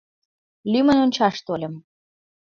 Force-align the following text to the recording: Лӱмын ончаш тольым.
Лӱмын 0.71 0.97
ончаш 1.05 1.35
тольым. 1.45 1.73